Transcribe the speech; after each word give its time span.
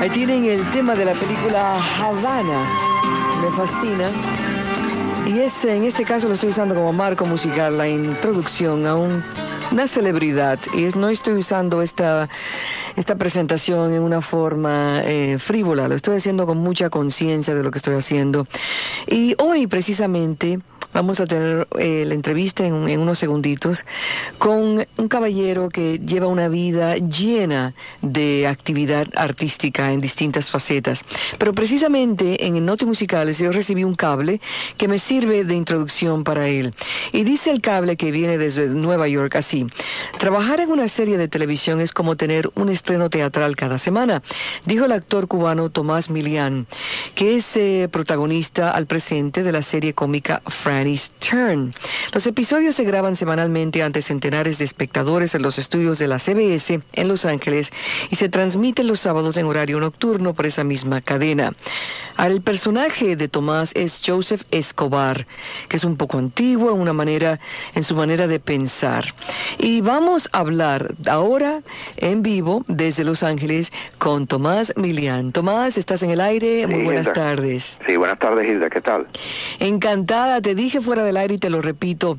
Ahí 0.00 0.08
tienen 0.10 0.44
el 0.46 0.64
tema 0.70 0.94
de 0.94 1.04
la 1.04 1.12
película 1.12 1.74
Havana. 1.98 2.64
Me 3.42 3.50
fascina. 3.56 4.08
Y 5.26 5.38
este, 5.40 5.76
en 5.76 5.84
este 5.84 6.04
caso 6.04 6.28
lo 6.28 6.34
estoy 6.34 6.50
usando 6.50 6.74
como 6.74 6.92
marco 6.92 7.26
musical, 7.26 7.76
la 7.76 7.88
introducción 7.88 8.86
a 8.86 8.94
un- 8.96 9.22
una 9.72 9.86
celebridad. 9.86 10.58
Y 10.74 10.84
no 10.98 11.08
estoy 11.10 11.34
usando 11.34 11.82
esta, 11.82 12.28
esta 12.96 13.14
presentación 13.16 13.92
en 13.92 14.02
una 14.02 14.22
forma 14.22 15.02
eh, 15.04 15.38
frívola, 15.38 15.86
lo 15.86 15.94
estoy 15.94 16.16
haciendo 16.16 16.46
con 16.46 16.58
mucha 16.58 16.88
conciencia 16.90 17.54
de 17.54 17.62
lo 17.62 17.70
que 17.70 17.78
estoy 17.78 17.94
haciendo. 17.94 18.46
Y 19.06 19.34
hoy 19.38 19.66
precisamente 19.66 20.58
vamos 20.92 21.20
a 21.20 21.26
tener 21.26 21.68
eh, 21.78 22.04
la 22.06 22.14
entrevista 22.14 22.64
en, 22.64 22.74
unos 22.74 23.18
segunditos 23.18 23.84
con 24.38 24.86
un 24.96 25.08
caballero 25.08 25.68
que 25.68 25.98
lleva 25.98 26.26
una 26.26 26.48
vida 26.48 26.96
llena 26.96 27.74
de 28.02 28.46
actividad 28.46 29.08
artística 29.16 29.92
en 29.92 30.00
distintas 30.00 30.50
facetas. 30.50 31.04
Pero 31.38 31.52
precisamente 31.52 32.46
en 32.46 32.56
el 32.56 32.64
Noti 32.64 32.86
Musicales 32.86 33.38
yo 33.38 33.52
recibí 33.52 33.84
un 33.84 33.94
cable 33.94 34.40
que 34.76 34.88
me 34.88 34.98
sirve 34.98 35.44
de 35.44 35.54
introducción 35.54 36.24
para 36.24 36.48
él. 36.48 36.74
Y 37.12 37.24
dice 37.24 37.50
el 37.50 37.60
cable 37.60 37.96
que 37.96 38.10
viene 38.10 38.38
desde 38.38 38.68
Nueva 38.68 39.08
York 39.08 39.36
así. 39.36 39.66
Trabajar 40.18 40.60
en 40.60 40.70
una 40.70 40.88
serie 40.88 41.18
de 41.18 41.28
televisión 41.28 41.80
es 41.80 41.92
como 41.92 42.16
tener 42.16 42.50
un 42.54 42.68
estreno 42.68 43.10
teatral 43.10 43.56
cada 43.56 43.78
semana, 43.78 44.22
dijo 44.66 44.84
el 44.84 44.92
actor 44.92 45.28
cubano 45.28 45.70
Tomás 45.70 46.10
Milian, 46.10 46.66
que 47.14 47.36
es 47.36 47.56
eh, 47.56 47.88
protagonista 47.90 48.70
al 48.70 48.86
presente 48.86 49.42
de 49.42 49.52
la 49.52 49.62
serie 49.62 49.94
cómica 49.94 50.42
Turn. 51.18 51.74
Los 52.12 52.26
episodios 52.26 52.74
se 52.74 52.84
graban 52.84 53.14
semanalmente 53.14 53.82
ante 53.82 54.00
centenares 54.00 54.58
de 54.58 54.64
espectadores 54.64 55.34
en 55.34 55.42
los 55.42 55.58
estudios 55.58 55.98
de 55.98 56.08
la 56.08 56.18
CBS 56.18 56.80
en 56.92 57.08
Los 57.08 57.24
Ángeles 57.26 57.70
y 58.10 58.16
se 58.16 58.28
transmiten 58.28 58.86
los 58.86 59.00
sábados 59.00 59.36
en 59.36 59.46
horario 59.46 59.78
nocturno 59.78 60.32
por 60.32 60.46
esa 60.46 60.64
misma 60.64 61.00
cadena. 61.00 61.52
El 62.18 62.42
personaje 62.42 63.16
de 63.16 63.28
Tomás 63.28 63.72
es 63.74 64.02
Joseph 64.04 64.42
Escobar, 64.50 65.26
que 65.68 65.76
es 65.76 65.84
un 65.84 65.96
poco 65.96 66.18
antiguo 66.18 66.70
en 66.70 66.78
una 66.78 66.92
manera, 66.92 67.40
en 67.74 67.82
su 67.82 67.94
manera 67.94 68.26
de 68.26 68.38
pensar. 68.38 69.14
Y 69.58 69.80
vamos 69.80 70.28
a 70.32 70.40
hablar 70.40 70.94
ahora 71.08 71.62
en 71.96 72.22
vivo 72.22 72.64
desde 72.68 73.04
Los 73.04 73.22
Ángeles 73.22 73.72
con 73.98 74.26
Tomás 74.26 74.74
Milian. 74.76 75.32
Tomás, 75.32 75.78
estás 75.78 76.02
en 76.02 76.10
el 76.10 76.20
aire. 76.20 76.66
Muy 76.66 76.84
buenas 76.84 77.10
tardes. 77.12 77.78
Sí, 77.86 77.96
buenas 77.96 78.18
tardes, 78.18 78.46
Hilda, 78.46 78.68
¿qué 78.68 78.82
tal? 78.82 79.06
Encantada, 79.58 80.42
te 80.42 80.54
dije 80.54 80.69
fuera 80.78 81.02
del 81.04 81.16
aire 81.16 81.34
y 81.34 81.38
te 81.38 81.50
lo 81.50 81.60
repito. 81.62 82.18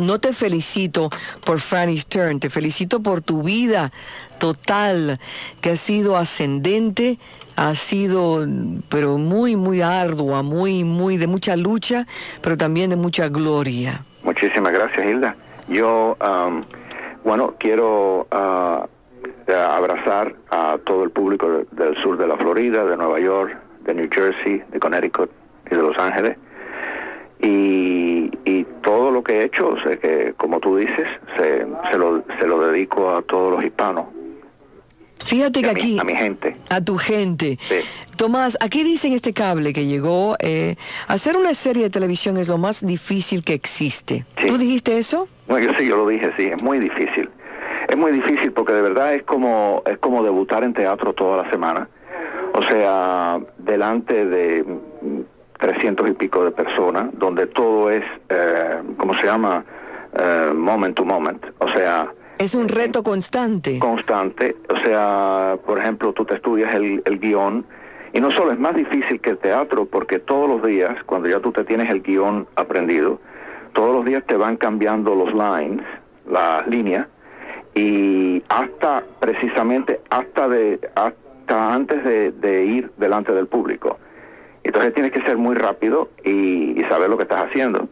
No 0.00 0.18
te 0.18 0.32
felicito 0.32 1.10
por 1.44 1.60
Franny's 1.60 2.06
Turn, 2.06 2.40
te 2.40 2.50
felicito 2.50 3.00
por 3.00 3.20
tu 3.20 3.42
vida 3.42 3.92
total, 4.38 5.20
que 5.60 5.70
ha 5.70 5.76
sido 5.76 6.16
ascendente, 6.16 7.18
ha 7.56 7.74
sido, 7.76 8.44
pero 8.88 9.18
muy, 9.18 9.54
muy 9.56 9.82
ardua, 9.82 10.42
muy, 10.42 10.82
muy 10.82 11.16
de 11.16 11.28
mucha 11.28 11.54
lucha, 11.54 12.06
pero 12.40 12.56
también 12.56 12.90
de 12.90 12.96
mucha 12.96 13.28
gloria. 13.28 14.04
Muchísimas 14.24 14.72
gracias, 14.72 15.06
Hilda. 15.06 15.36
Yo, 15.68 16.16
am, 16.18 16.62
bueno, 17.22 17.54
quiero 17.58 18.26
eh, 18.32 19.54
abrazar 19.54 20.34
a 20.50 20.76
todo 20.84 21.04
el 21.04 21.10
público 21.10 21.48
de- 21.48 21.66
del 21.72 21.96
sur 22.02 22.18
de 22.18 22.26
la 22.26 22.36
Florida, 22.36 22.84
de 22.84 22.96
Nueva 22.96 23.20
York, 23.20 23.56
de 23.84 23.94
New 23.94 24.08
Jersey, 24.10 24.62
de 24.72 24.80
Connecticut 24.80 25.30
y 25.70 25.74
de 25.76 25.82
Los 25.82 25.96
Ángeles. 25.98 26.36
Y, 27.44 28.30
y 28.44 28.64
todo 28.82 29.10
lo 29.10 29.22
que 29.22 29.40
he 29.40 29.44
hecho, 29.44 29.76
sé 29.82 29.98
que, 29.98 30.34
como 30.36 30.60
tú 30.60 30.76
dices, 30.76 31.06
se, 31.36 31.66
se, 31.90 31.98
lo, 31.98 32.24
se 32.40 32.46
lo 32.46 32.66
dedico 32.66 33.14
a 33.14 33.22
todos 33.22 33.52
los 33.52 33.64
hispanos, 33.64 34.06
Fíjate 35.24 35.62
que 35.62 35.70
a, 35.70 35.72
mi, 35.72 35.80
aquí, 35.80 35.98
a 35.98 36.04
mi 36.04 36.14
gente. 36.14 36.56
a 36.68 36.80
tu 36.82 36.98
gente. 36.98 37.58
Sí. 37.62 37.76
Tomás, 38.16 38.58
aquí 38.60 38.82
dice 38.82 39.06
en 39.08 39.14
este 39.14 39.32
cable 39.32 39.72
que 39.72 39.86
llegó, 39.86 40.36
eh, 40.38 40.76
hacer 41.08 41.36
una 41.36 41.54
serie 41.54 41.84
de 41.84 41.90
televisión 41.90 42.36
es 42.36 42.48
lo 42.48 42.58
más 42.58 42.84
difícil 42.84 43.42
que 43.42 43.54
existe. 43.54 44.26
Sí. 44.38 44.46
¿Tú 44.46 44.58
dijiste 44.58 44.98
eso? 44.98 45.28
Bueno, 45.48 45.72
yo 45.72 45.78
sí, 45.78 45.86
yo 45.86 45.96
lo 45.96 46.08
dije, 46.08 46.30
sí, 46.36 46.44
es 46.44 46.62
muy 46.62 46.78
difícil. 46.78 47.30
Es 47.88 47.96
muy 47.96 48.12
difícil 48.12 48.52
porque 48.52 48.72
de 48.72 48.82
verdad 48.82 49.14
es 49.14 49.22
como 49.22 49.82
es 49.86 49.98
como 49.98 50.22
debutar 50.22 50.62
en 50.64 50.74
teatro 50.74 51.12
toda 51.12 51.42
la 51.42 51.50
semana. 51.50 51.88
O 52.54 52.62
sea, 52.62 53.40
delante 53.58 54.26
de 54.26 54.64
300 55.64 56.10
y 56.10 56.12
pico 56.12 56.44
de 56.44 56.50
personas, 56.50 57.06
donde 57.14 57.46
todo 57.46 57.90
es, 57.90 58.04
eh, 58.28 58.82
¿cómo 58.98 59.14
se 59.14 59.24
llama? 59.26 59.64
Eh, 60.14 60.52
moment 60.54 60.94
to 60.94 61.06
moment. 61.06 61.42
O 61.58 61.68
sea, 61.68 62.08
Es 62.38 62.54
un 62.54 62.68
reto 62.68 63.02
constante. 63.02 63.78
constante. 63.78 64.56
O 64.68 64.76
sea, 64.76 65.56
por 65.64 65.78
ejemplo, 65.78 66.12
tú 66.12 66.26
te 66.26 66.34
estudias 66.34 66.74
el, 66.74 67.02
el 67.06 67.18
guion 67.18 67.64
y 68.12 68.20
no 68.20 68.30
solo 68.30 68.52
es 68.52 68.58
más 68.58 68.74
difícil 68.74 69.20
que 69.22 69.30
el 69.30 69.38
teatro 69.38 69.86
porque 69.86 70.18
todos 70.18 70.48
los 70.50 70.62
días, 70.62 71.02
cuando 71.06 71.28
ya 71.30 71.40
tú 71.40 71.50
te 71.50 71.64
tienes 71.64 71.88
el 71.88 72.02
guion 72.02 72.46
aprendido, 72.56 73.18
todos 73.72 73.94
los 73.96 74.04
días 74.04 74.22
te 74.26 74.36
van 74.36 74.56
cambiando 74.58 75.14
los 75.14 75.32
lines, 75.32 75.86
las 76.30 76.66
líneas 76.66 77.06
y 77.74 78.42
hasta 78.50 79.02
precisamente 79.18 80.00
hasta 80.10 80.46
de 80.48 80.78
hasta 80.94 81.74
antes 81.74 82.04
de, 82.04 82.32
de 82.32 82.64
ir 82.66 82.92
delante 82.98 83.32
del 83.32 83.46
público. 83.46 83.98
Entonces 84.74 84.94
tienes 84.94 85.12
que 85.12 85.22
ser 85.22 85.36
muy 85.36 85.54
rápido 85.54 86.10
y, 86.24 86.80
y 86.80 86.84
saber 86.88 87.08
lo 87.08 87.16
que 87.16 87.22
estás 87.22 87.44
haciendo. 87.44 87.88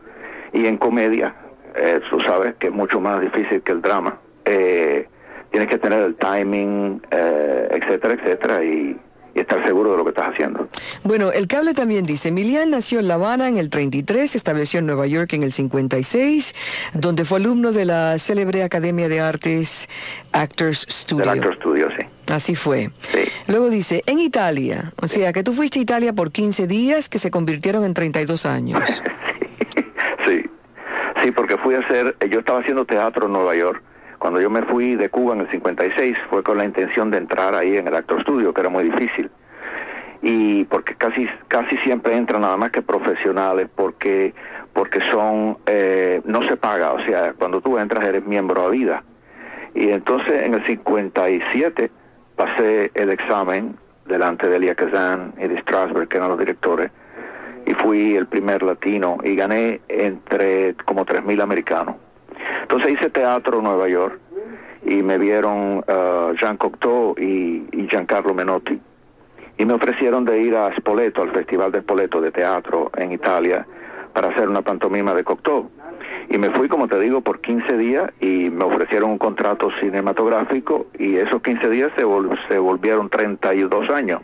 Y 0.52 0.66
en 0.66 0.78
comedia, 0.78 1.32
eh, 1.76 2.00
tú 2.10 2.20
sabes 2.20 2.56
que 2.56 2.66
es 2.66 2.72
mucho 2.72 3.00
más 3.00 3.20
difícil 3.20 3.62
que 3.62 3.70
el 3.70 3.80
drama. 3.80 4.18
Eh, 4.44 5.06
tienes 5.52 5.68
que 5.68 5.78
tener 5.78 6.00
el 6.00 6.16
timing, 6.16 7.00
eh, 7.12 7.68
etcétera, 7.70 8.14
etcétera, 8.14 8.64
y, 8.64 8.98
y 9.32 9.40
estar 9.40 9.64
seguro 9.64 9.92
de 9.92 9.98
lo 9.98 10.02
que 10.02 10.10
estás 10.10 10.30
haciendo. 10.32 10.66
Bueno, 11.04 11.30
el 11.30 11.46
cable 11.46 11.72
también 11.74 12.04
dice, 12.04 12.32
Milian 12.32 12.70
nació 12.70 12.98
en 12.98 13.06
La 13.06 13.14
Habana 13.14 13.48
en 13.48 13.58
el 13.58 13.70
33, 13.70 14.32
se 14.32 14.38
estableció 14.38 14.80
en 14.80 14.86
Nueva 14.86 15.06
York 15.06 15.32
en 15.34 15.44
el 15.44 15.52
56, 15.52 16.52
donde 16.94 17.24
fue 17.24 17.38
alumno 17.38 17.70
de 17.70 17.84
la 17.84 18.18
célebre 18.18 18.64
Academia 18.64 19.08
de 19.08 19.20
Artes 19.20 19.88
Actors 20.32 20.84
Studio. 20.90 21.26
Del 21.26 21.38
Actor 21.38 21.56
Studio, 21.56 21.88
sí. 21.96 22.04
Así 22.32 22.54
fue. 22.54 22.90
Sí. 23.02 23.24
Luego 23.46 23.68
dice, 23.68 24.02
en 24.06 24.18
Italia, 24.18 24.92
o 25.02 25.06
sea, 25.06 25.34
que 25.34 25.42
tú 25.42 25.52
fuiste 25.52 25.78
a 25.78 25.82
Italia 25.82 26.14
por 26.14 26.32
15 26.32 26.66
días 26.66 27.10
que 27.10 27.18
se 27.18 27.30
convirtieron 27.30 27.84
en 27.84 27.92
32 27.92 28.46
años. 28.46 28.82
sí, 30.26 30.42
sí, 31.22 31.30
porque 31.32 31.58
fui 31.58 31.74
a 31.74 31.80
hacer, 31.80 32.16
yo 32.30 32.38
estaba 32.40 32.60
haciendo 32.60 32.86
teatro 32.86 33.26
en 33.26 33.32
Nueva 33.32 33.54
York. 33.54 33.82
Cuando 34.18 34.40
yo 34.40 34.48
me 34.48 34.62
fui 34.62 34.94
de 34.94 35.10
Cuba 35.10 35.34
en 35.34 35.42
el 35.42 35.50
56 35.50 36.16
fue 36.30 36.42
con 36.42 36.56
la 36.56 36.64
intención 36.64 37.10
de 37.10 37.18
entrar 37.18 37.54
ahí 37.54 37.76
en 37.76 37.86
el 37.88 37.94
Actor 37.94 38.22
Studio, 38.22 38.54
que 38.54 38.60
era 38.60 38.70
muy 38.70 38.84
difícil. 38.84 39.30
Y 40.22 40.64
porque 40.64 40.94
casi 40.94 41.28
casi 41.48 41.76
siempre 41.78 42.16
entran 42.16 42.40
nada 42.40 42.56
más 42.56 42.70
que 42.70 42.80
profesionales, 42.80 43.68
porque 43.74 44.32
porque 44.72 45.00
son 45.10 45.58
eh, 45.66 46.22
no 46.24 46.42
se 46.44 46.56
paga, 46.56 46.92
o 46.92 47.04
sea, 47.04 47.34
cuando 47.34 47.60
tú 47.60 47.76
entras 47.76 48.04
eres 48.04 48.24
miembro 48.24 48.64
a 48.64 48.70
vida. 48.70 49.02
Y 49.74 49.90
entonces 49.90 50.42
en 50.44 50.54
el 50.54 50.64
57 50.64 51.90
pasé 52.42 52.90
el 52.94 53.10
examen 53.10 53.76
delante 54.06 54.48
de 54.48 54.56
Elia 54.56 54.74
Kazan 54.74 55.32
y 55.38 55.46
de 55.46 55.60
Strasberg, 55.60 56.08
que 56.08 56.16
eran 56.16 56.28
los 56.28 56.38
directores, 56.38 56.90
y 57.66 57.74
fui 57.74 58.16
el 58.16 58.26
primer 58.26 58.64
latino 58.64 59.18
y 59.22 59.36
gané 59.36 59.80
entre 59.86 60.74
como 60.84 61.06
3.000 61.06 61.40
americanos. 61.40 61.94
Entonces 62.62 62.94
hice 62.94 63.10
teatro 63.10 63.58
en 63.58 63.64
Nueva 63.64 63.88
York 63.88 64.18
y 64.84 65.02
me 65.04 65.18
vieron 65.18 65.84
uh, 65.86 66.34
Jean 66.34 66.56
Cocteau 66.56 67.14
y, 67.16 67.64
y 67.70 67.86
Giancarlo 67.88 68.34
Menotti 68.34 68.80
y 69.58 69.64
me 69.64 69.74
ofrecieron 69.74 70.24
de 70.24 70.40
ir 70.40 70.56
a 70.56 70.74
Spoleto, 70.76 71.22
al 71.22 71.30
Festival 71.30 71.70
de 71.70 71.82
Spoleto 71.82 72.20
de 72.20 72.32
Teatro 72.32 72.90
en 72.96 73.12
Italia, 73.12 73.64
para 74.12 74.28
hacer 74.28 74.48
una 74.48 74.62
pantomima 74.62 75.14
de 75.14 75.22
Cocteau. 75.22 75.70
Y 76.30 76.38
me 76.38 76.50
fui, 76.50 76.68
como 76.68 76.88
te 76.88 76.98
digo, 76.98 77.20
por 77.20 77.40
15 77.40 77.76
días 77.76 78.10
y 78.20 78.50
me 78.50 78.64
ofrecieron 78.64 79.10
un 79.10 79.18
contrato 79.18 79.70
cinematográfico 79.80 80.86
y 80.98 81.16
esos 81.16 81.42
15 81.42 81.68
días 81.68 81.90
se, 81.96 82.04
se 82.48 82.58
volvieron 82.58 83.08
32 83.08 83.90
años. 83.90 84.22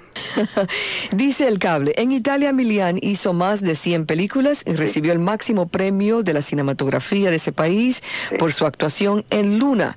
Dice 1.12 1.49
el 1.49 1.59
cable, 1.59 1.93
en 1.97 2.12
Italia 2.12 2.53
Milian 2.53 2.99
hizo 3.00 3.33
más 3.33 3.62
de 3.62 3.75
100 3.75 4.06
películas 4.06 4.65
y 4.67 4.75
recibió 4.75 5.12
el 5.12 5.19
máximo 5.19 5.69
premio 5.69 6.23
de 6.23 6.33
la 6.33 6.43
cinematografía 6.43 7.31
de 7.31 7.37
ese 7.37 7.53
país 7.53 8.03
por 8.39 8.53
su 8.53 8.67
actuación 8.67 9.25
en 9.31 9.59
Luna, 9.59 9.97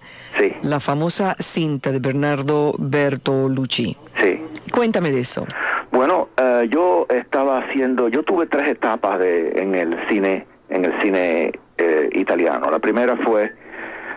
la 0.61 0.79
famosa 0.79 1.35
cinta 1.39 1.91
de 1.91 1.99
Bernardo 1.99 2.73
Bertolucci. 2.77 3.95
Sí. 4.21 4.41
Cuéntame 4.71 5.11
de 5.11 5.21
eso. 5.21 5.45
Bueno, 5.91 6.29
eh, 6.37 6.67
yo 6.69 7.05
estaba 7.09 7.59
haciendo, 7.59 8.07
yo 8.07 8.23
tuve 8.23 8.47
tres 8.47 8.67
etapas 8.67 9.19
de, 9.19 9.51
en 9.51 9.75
el 9.75 9.97
cine, 10.07 10.45
en 10.69 10.85
el 10.85 11.01
cine 11.01 11.51
eh, 11.81 12.09
italiano. 12.13 12.69
La 12.69 12.79
primera 12.79 13.15
fue 13.17 13.51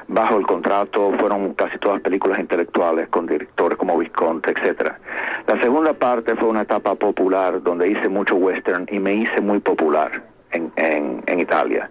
bajo 0.08 0.37
el 0.37 0.46
contrato, 0.46 1.12
fueron 1.19 1.55
casi 1.55 1.78
todas 1.78 2.00
películas 2.00 2.38
intelectuales 2.38 3.08
con 3.08 3.26
directores 3.26 3.78
como 3.78 3.99
Visconti, 3.99 4.50
etcétera. 4.50 4.99
La 5.46 5.58
segunda 5.61 5.94
parte 5.94 6.37
fue 6.37 6.49
una 6.49 6.62
etapa 6.62 6.94
popular 6.94 7.62
donde 7.62 7.88
hice 7.88 8.08
mucho 8.08 8.37
western 8.37 8.87
y 8.90 8.99
me 8.99 9.14
hice 9.14 9.40
muy 9.40 9.61
popular 9.61 10.22
en, 10.52 10.72
en, 10.76 11.40
Italia. 11.40 11.90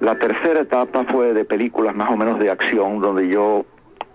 La 0.00 0.18
tercera 0.18 0.60
etapa 0.60 1.04
fue 1.04 1.34
de 1.34 1.44
películas 1.44 1.94
más 1.94 2.10
o 2.10 2.16
menos 2.16 2.38
de 2.38 2.50
acción 2.50 3.00
donde 3.00 3.28
yo 3.28 3.66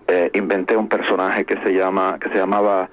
eh, 0.08 0.30
inventé 0.34 0.76
un 0.76 0.88
personaje 0.88 1.44
que 1.44 1.56
se 1.58 1.72
llama 1.72 2.18
que 2.20 2.28
se 2.30 2.36
llamaba 2.36 2.88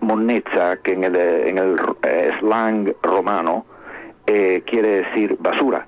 Monnezza, 0.00 0.76
que 0.78 0.92
en 0.92 1.04
el, 1.04 1.16
en 1.16 1.58
el 1.58 1.76
eh, 2.02 2.30
slang 2.38 2.92
romano 3.02 3.64
eh, 4.26 4.62
quiere 4.66 5.02
decir 5.02 5.36
basura. 5.40 5.86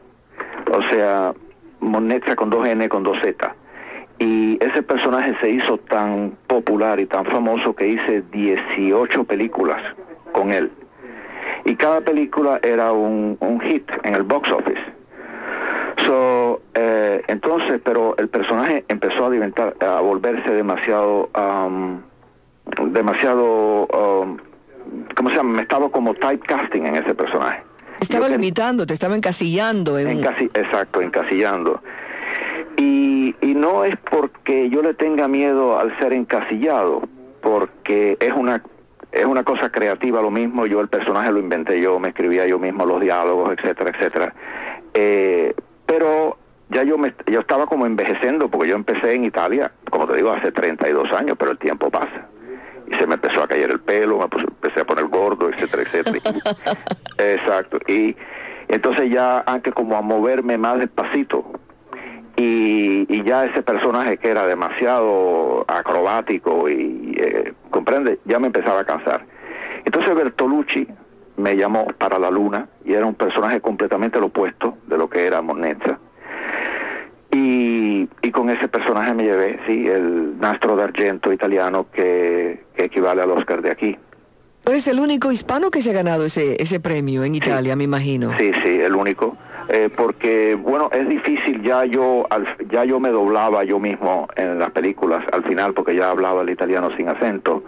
O 0.73 0.83
sea, 0.83 1.35
Monnezza 1.81 2.35
con 2.35 2.51
dos 2.51 2.67
N, 2.67 2.89
con 2.89 3.03
dos 3.03 3.19
Z. 3.21 3.55
Y 4.19 4.57
ese 4.65 4.83
personaje 4.83 5.35
se 5.41 5.51
hizo 5.51 5.79
tan 5.79 6.33
popular 6.47 6.99
y 6.99 7.07
tan 7.07 7.25
famoso 7.27 7.75
que 7.75 7.89
hice 7.89 8.23
18 8.33 9.25
películas 9.25 9.83
con 10.33 10.53
él. 10.53 10.71
Y 11.65 11.75
cada 11.77 12.01
película 12.01 12.59
era 12.63 12.93
un, 12.93 13.37
un 13.41 13.61
hit 13.61 13.91
en 14.05 14.15
el 14.15 14.23
box 14.23 14.51
office. 14.51 14.81
So, 16.07 16.63
eh, 16.75 17.23
entonces, 17.29 17.81
pero 17.85 18.17
el 18.17 18.29
personaje 18.29 18.85
empezó 18.89 19.27
a, 19.27 19.97
a 19.97 20.01
volverse 20.01 20.51
demasiado 20.51 21.29
um, 21.37 22.01
demasiado, 22.93 23.87
um, 23.87 24.39
¿cómo 25.17 25.31
se 25.31 25.37
llama? 25.37 25.55
Me 25.55 25.63
estaba 25.63 25.89
como 25.91 26.15
typecasting 26.15 26.87
en 26.87 26.97
ese 26.97 27.15
personaje. 27.15 27.63
Estaba 28.03 28.29
limitando, 28.29 28.87
te 28.87 28.95
estaba 28.95 29.17
encasillando. 29.17 29.99
En... 29.99 30.25
exacto, 30.55 31.01
encasillando. 31.01 31.81
Y, 32.77 33.35
y 33.41 33.55
no 33.55 33.85
es 33.85 33.97
porque 34.11 34.69
yo 34.71 34.83
le 34.83 34.95
tenga 34.95 35.29
miedo 35.29 35.79
al 35.79 35.97
ser 35.99 36.13
encasillado, 36.13 37.03
porque 37.41 38.17
es 38.21 38.33
una 38.33 38.63
es 39.13 39.27
una 39.27 39.45
cosa 39.45 39.71
creativa 39.71 40.23
lo 40.23 40.31
mismo, 40.31 40.65
yo 40.65 40.81
el 40.81 40.89
personaje 40.89 41.31
lo 41.31 41.39
inventé 41.39 41.79
yo, 41.83 41.99
me 41.99 42.09
escribía 42.09 42.47
yo 42.47 42.59
mismo 42.59 42.87
los 42.87 42.99
diálogos, 42.99 43.53
etcétera, 43.59 43.91
etcétera. 43.91 44.35
Eh, 44.95 45.55
pero 45.85 46.39
ya 46.71 46.83
yo 46.83 46.97
me 46.97 47.15
yo 47.27 47.41
estaba 47.41 47.67
como 47.67 47.85
envejeciendo 47.85 48.49
porque 48.49 48.71
yo 48.71 48.77
empecé 48.77 49.15
en 49.15 49.25
Italia, 49.25 49.71
como 49.91 50.07
te 50.07 50.17
digo, 50.17 50.33
hace 50.33 50.51
32 50.51 51.13
años, 51.13 51.37
pero 51.39 51.51
el 51.51 51.59
tiempo 51.59 51.91
pasa 51.91 52.32
y 52.93 52.97
se 52.97 53.07
me 53.07 53.15
empezó 53.15 53.43
a 53.43 53.49
caer 53.49 53.71
el 53.71 53.81
pelo, 53.81 54.19
me 54.19 54.25
empecé 54.25 54.81
a 54.81 54.85
poner 54.85 55.07
gordo, 55.07 55.49
etcétera, 55.49 55.83
etcétera. 55.83 56.19
Exacto. 57.19 57.79
Y 57.87 58.17
entonces 58.69 59.11
ya 59.11 59.39
aunque 59.41 59.73
como 59.73 59.97
a 59.97 60.03
moverme 60.03 60.59
más 60.59 60.79
despacito. 60.79 61.45
Y, 62.37 63.07
y 63.15 63.23
ya 63.25 63.45
ese 63.45 63.63
personaje 63.63 64.17
que 64.17 64.31
era 64.31 64.47
demasiado 64.47 65.67
acrobático 65.69 66.69
y, 66.69 67.15
eh, 67.19 67.53
comprende, 67.71 68.19
ya 68.25 68.39
me 68.39 68.47
empezaba 68.47 68.81
a 68.81 68.85
cansar. 68.85 69.27
Entonces 69.85 70.15
Bertolucci 70.15 70.89
me 71.37 71.57
llamó 71.57 71.87
para 71.99 72.19
la 72.19 72.31
luna 72.31 72.69
y 72.85 72.95
era 72.95 73.07
un 73.07 73.15
personaje 73.15 73.61
completamente 73.61 74.19
lo 74.19 74.27
opuesto 74.27 74.79
de 74.87 74.97
lo 74.97 75.11
que 75.11 75.27
era 75.27 75.43
Monezza. 75.43 75.99
Y, 77.31 78.09
y, 78.21 78.31
con 78.31 78.51
ese 78.51 78.69
personaje 78.69 79.15
me 79.15 79.25
llevé, 79.25 79.59
sí, 79.67 79.89
el 79.89 80.39
Nastro 80.39 80.77
d'Argento 80.77 81.33
italiano 81.33 81.87
que, 81.91 82.63
equivale 82.85 83.23
al 83.23 83.31
Oscar 83.31 83.63
de 83.63 83.71
aquí. 83.71 83.97
Eres 84.65 84.87
el 84.87 85.01
único 85.01 85.33
hispano 85.33 85.71
que 85.71 85.83
se 85.83 85.91
ha 85.91 85.93
ganado 85.93 86.25
ese, 86.25 86.63
ese 86.63 86.79
premio 86.79 87.25
en 87.25 87.35
Italia, 87.35 87.75
me 87.75 87.85
imagino. 87.85 88.37
Sí, 88.39 88.53
sí, 88.63 88.81
el 88.81 88.95
único. 88.95 89.37
Eh, 89.69 89.91
porque, 89.95 90.55
bueno, 90.55 90.89
es 90.93 91.09
difícil, 91.09 91.63
ya 91.63 91.85
yo, 91.85 92.27
ya 92.71 92.85
yo 92.85 93.01
me 93.01 93.11
doblaba 93.11 93.65
yo 93.65 93.79
mismo 93.79 94.29
en 94.37 94.59
las 94.59 94.71
películas 94.71 95.25
al 95.33 95.43
final 95.45 95.73
porque 95.75 95.95
ya 95.95 96.11
hablaba 96.11 96.43
el 96.43 96.51
italiano 96.51 96.91
sin 96.97 97.09
acento. 97.09 97.65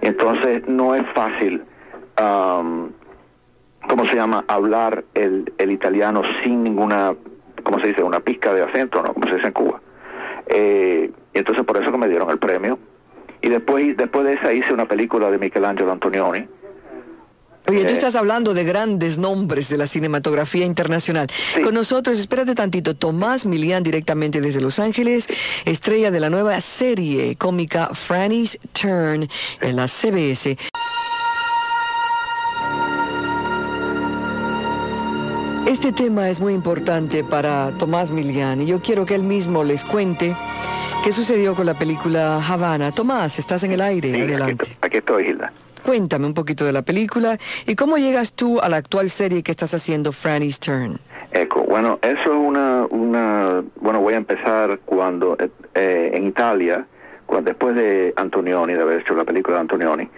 Entonces 0.00 0.66
no 0.68 0.94
es 0.94 1.06
fácil, 1.14 1.62
¿cómo 2.16 4.04
se 4.06 4.14
llama?, 4.14 4.44
hablar 4.48 5.04
el, 5.14 5.52
el 5.58 5.70
italiano 5.70 6.22
sin 6.42 6.62
ninguna 6.62 7.14
como 7.66 7.80
se 7.80 7.88
dice, 7.88 8.02
una 8.02 8.20
pizca 8.20 8.54
de 8.54 8.62
acento, 8.62 9.02
¿no? 9.02 9.12
Como 9.12 9.26
se 9.26 9.34
dice 9.34 9.48
en 9.48 9.52
Cuba. 9.52 9.80
Eh, 10.46 11.10
entonces 11.34 11.64
por 11.64 11.76
eso 11.76 11.90
que 11.90 11.98
me 11.98 12.08
dieron 12.08 12.30
el 12.30 12.38
premio. 12.38 12.78
Y 13.42 13.48
después, 13.48 13.96
después 13.96 14.26
de 14.26 14.34
esa 14.34 14.52
hice 14.52 14.72
una 14.72 14.86
película 14.86 15.30
de 15.30 15.38
Michelangelo 15.38 15.92
Antonioni. 15.92 16.46
Oye, 17.68 17.84
tú 17.84 17.90
eh, 17.90 17.94
estás 17.94 18.14
hablando 18.14 18.54
de 18.54 18.62
grandes 18.64 19.18
nombres 19.18 19.68
de 19.68 19.76
la 19.76 19.86
cinematografía 19.86 20.64
internacional. 20.64 21.26
Con 21.64 21.74
nosotros, 21.74 22.18
espérate 22.18 22.54
tantito, 22.54 22.94
Tomás 22.94 23.44
Milian 23.44 23.82
directamente 23.82 24.40
desde 24.40 24.60
Los 24.60 24.78
Ángeles, 24.78 25.26
estrella 25.64 26.12
de 26.12 26.20
la 26.20 26.30
nueva 26.30 26.60
serie 26.60 27.34
cómica 27.36 27.90
Franny's 27.92 28.58
Turn 28.72 29.28
en 29.60 29.76
la 29.76 29.88
CBS. 29.88 30.56
Este 35.66 35.90
tema 35.90 36.30
es 36.30 36.38
muy 36.38 36.54
importante 36.54 37.24
para 37.24 37.72
Tomás 37.78 38.12
Milian 38.12 38.62
y 38.62 38.66
yo 38.66 38.80
quiero 38.80 39.04
que 39.04 39.16
él 39.16 39.24
mismo 39.24 39.64
les 39.64 39.84
cuente 39.84 40.36
qué 41.06 41.12
sucedió 41.12 41.54
con 41.54 41.66
la 41.66 41.74
película 41.74 42.44
Havana. 42.44 42.90
Tomás, 42.90 43.38
estás 43.38 43.62
en 43.62 43.70
el 43.70 43.80
aire, 43.80 44.24
adelante. 44.24 44.66
Aquí, 44.80 44.96
estoy, 44.96 45.28
Hilda. 45.28 45.52
Cuéntame 45.84 46.26
un 46.26 46.34
poquito 46.34 46.64
de 46.64 46.72
la 46.72 46.82
película 46.82 47.38
y 47.64 47.76
cómo 47.76 47.96
llegas 47.96 48.32
tú 48.32 48.58
a 48.58 48.68
la 48.68 48.78
actual 48.78 49.08
serie 49.08 49.44
que 49.44 49.52
estás 49.52 49.72
haciendo, 49.72 50.10
Franny's 50.10 50.58
Turn. 50.58 50.98
Eco, 51.30 51.62
bueno, 51.62 52.00
eso 52.02 52.22
es 52.22 52.26
una, 52.36 52.86
una, 52.90 53.62
bueno, 53.76 54.00
voy 54.00 54.14
a 54.14 54.16
empezar 54.16 54.80
cuando, 54.84 55.36
eh, 55.74 56.10
en 56.12 56.26
Italia, 56.26 56.84
cuando, 57.26 57.50
después 57.50 57.76
de 57.76 58.12
Antonioni, 58.16 58.72
de 58.72 58.82
haber 58.82 59.02
hecho 59.02 59.14
la 59.14 59.24
película 59.24 59.58
de 59.58 59.60
Antonioni, 59.60 60.08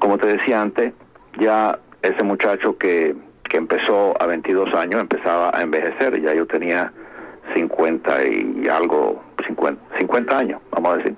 como 0.00 0.18
te 0.18 0.26
decía 0.26 0.60
antes, 0.60 0.94
ya 1.38 1.78
ese 2.02 2.24
muchacho 2.24 2.76
que 2.76 3.14
que 3.44 3.58
empezó 3.58 4.20
a 4.20 4.26
22 4.26 4.74
años, 4.74 5.00
empezaba 5.00 5.56
a 5.56 5.62
envejecer, 5.62 6.20
ya 6.20 6.34
yo 6.34 6.46
tenía 6.46 6.92
50 7.54 8.26
y 8.26 8.68
algo, 8.68 9.22
50, 9.46 9.98
50 9.98 10.38
años, 10.38 10.60
vamos 10.70 10.94
a 10.94 10.96
decir. 10.98 11.16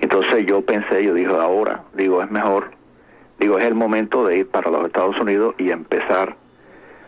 Entonces 0.00 0.46
yo 0.46 0.62
pensé, 0.62 1.04
yo 1.04 1.14
dije, 1.14 1.30
ahora, 1.30 1.82
digo, 1.94 2.22
es 2.22 2.30
mejor, 2.30 2.70
digo, 3.38 3.58
es 3.58 3.64
el 3.64 3.74
momento 3.74 4.26
de 4.26 4.38
ir 4.38 4.48
para 4.48 4.70
los 4.70 4.86
Estados 4.86 5.18
Unidos 5.18 5.54
y 5.58 5.70
empezar 5.70 6.36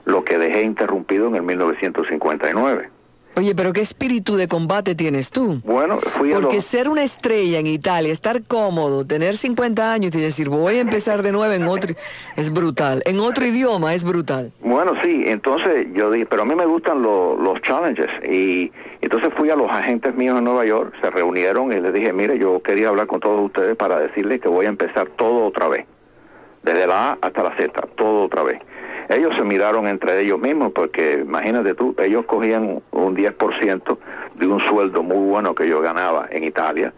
lo 0.05 0.25
que 0.25 0.39
dejé 0.39 0.63
interrumpido 0.63 1.29
en 1.29 1.37
el 1.37 1.43
1959. 1.43 2.89
Oye, 3.39 3.55
pero 3.55 3.73
qué 3.73 3.83
espíritu 3.83 4.35
de 4.35 4.49
combate 4.49 4.97
tienes 4.97 5.31
tú. 5.31 5.61
Bueno, 5.65 5.99
fui 6.01 6.33
a 6.33 6.41
Porque 6.41 6.61
ser 6.61 6.89
una 6.89 7.05
estrella 7.05 7.61
en 7.61 7.69
Italia, 7.69 8.13
estar 8.13 8.43
cómodo, 8.43 9.07
tener 9.07 9.37
50 9.37 9.93
años 9.93 10.13
y 10.17 10.21
decir 10.21 10.49
voy 10.49 10.79
a 10.79 10.81
empezar 10.81 11.23
de 11.23 11.31
nuevo 11.31 11.55
en 11.55 11.63
otro, 11.69 11.95
es 12.35 12.53
brutal. 12.53 13.01
En 13.07 13.21
otro 13.21 13.47
idioma 13.47 13.95
es 13.95 14.03
brutal. 14.03 14.51
Bueno, 14.61 14.95
sí, 15.05 15.23
entonces 15.25 15.87
yo 15.95 16.11
dije, 16.11 16.27
pero 16.27 16.43
a 16.43 16.47
mí 16.47 16.57
me 16.57 16.67
gustan 16.67 17.01
los 17.01 17.63
challenges. 17.63 18.11
Y 18.29 18.73
entonces 19.03 19.33
fui 19.37 19.51
a 19.51 19.55
los 19.55 19.71
agentes 19.71 20.17
míos 20.17 20.37
en 20.37 20.43
Nueva 20.43 20.67
York, 20.67 20.95
se 21.01 21.09
reunieron 21.09 21.71
y 21.71 21.79
les 21.79 21.93
dije, 21.93 22.13
mire, 22.13 22.41
yo 22.41 22.61
quería 22.61 22.89
hablar 22.89 23.07
con 23.07 23.21
todos 23.21 23.41
ustedes 23.41 23.77
para 23.77 24.01
decirles 24.01 24.41
que 24.41 24.49
voy 24.49 24.67
a 24.67 24.71
empezar 24.71 25.11
todo 25.11 25.47
otra 25.47 25.69
vez. 25.69 25.87
Desde 26.65 26.89
la 26.89 27.13
A 27.13 27.19
hasta 27.23 27.45
la 27.45 27.57
Z, 27.57 27.87
todo 27.95 28.25
otra 28.25 28.43
vez 28.43 28.59
ellos 29.09 29.35
se 29.37 29.43
miraron 29.43 29.87
entre 29.87 30.21
ellos 30.21 30.39
mismos 30.39 30.73
porque 30.73 31.21
imagínate 31.23 31.75
tú, 31.75 31.95
ellos 31.99 32.25
cogían 32.27 32.83
un 32.91 33.17
10% 33.17 33.99
de 34.35 34.47
un 34.47 34.61
sueldo 34.61 35.03
muy 35.03 35.29
bueno 35.29 35.55
que 35.55 35.67
yo 35.69 35.81
ganaba 35.81 36.29
en 36.31 36.45
Italia. 36.45 36.93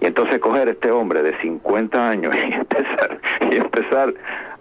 Y 0.00 0.06
entonces 0.06 0.38
coger 0.38 0.68
este 0.68 0.90
hombre 0.90 1.22
de 1.22 1.36
50 1.38 2.08
años 2.10 2.34
y 2.48 2.52
empezar, 2.52 3.20
y 3.50 3.56
empezar 3.56 4.14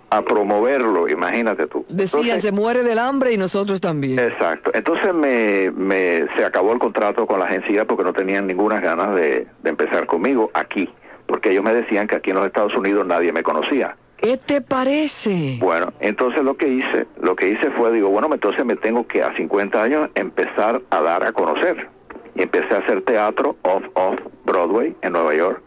a 0.10 0.22
promoverlo, 0.22 1.08
imagínate 1.08 1.66
tú. 1.68 1.86
Decían, 1.90 2.40
se 2.40 2.52
muere 2.52 2.84
del 2.84 3.00
hambre 3.00 3.34
y 3.34 3.38
nosotros 3.38 3.82
también. 3.82 4.20
Exacto. 4.20 4.72
Entonces 4.74 5.14
me, 5.14 5.72
me, 5.72 6.28
se 6.36 6.46
acabó 6.46 6.74
el 6.74 6.80
contrato 6.80 7.26
con 7.26 7.40
la 7.40 7.46
agencia 7.46 7.86
porque 7.86 8.04
no 8.04 8.14
tenían 8.14 8.46
ninguna 8.46 8.80
ganas 8.80 9.16
de, 9.16 9.48
de 9.64 9.70
empezar 9.70 10.06
conmigo 10.06 10.52
aquí, 10.54 10.88
porque 11.26 11.52
ellos 11.52 11.64
me 11.64 11.74
decían 11.74 12.08
que 12.08 12.16
aquí 12.16 12.30
en 12.30 12.38
los 12.38 12.46
Estados 12.46 12.76
Unidos 12.76 13.08
nadie 13.08 13.32
me 13.32 13.42
conocía 13.42 13.96
¿Qué 14.24 14.38
te 14.38 14.62
parece? 14.62 15.58
Bueno, 15.60 15.92
entonces 16.00 16.46
lo 16.46 16.56
que 16.56 16.70
hice, 16.70 17.08
lo 17.22 17.36
que 17.36 17.50
hice 17.50 17.70
fue, 17.72 17.92
digo, 17.92 18.08
bueno, 18.08 18.30
entonces 18.32 18.64
me 18.64 18.78
tengo 18.78 19.06
que 19.06 19.22
a 19.22 19.36
50 19.36 19.84
años 19.84 20.10
empezar 20.16 20.82
a 20.92 21.02
dar 21.02 21.26
a 21.26 21.34
conocer. 21.34 21.90
Y 22.34 22.44
empecé 22.44 22.74
a 22.74 22.78
hacer 22.78 23.02
teatro 23.02 23.58
off 23.64 23.84
off 23.96 24.18
Broadway 24.46 24.96
en 25.02 25.12
Nueva 25.12 25.36
York. 25.36 25.62